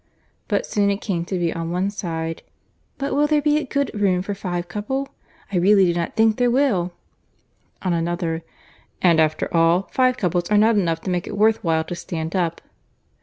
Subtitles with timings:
[0.47, 2.41] But soon it came to be on one side,
[2.97, 6.91] "But will there be good room for five couple?—I really do not think there will."
[7.83, 8.41] On another,
[9.03, 12.35] "And after all, five couple are not enough to make it worth while to stand
[12.35, 12.61] up.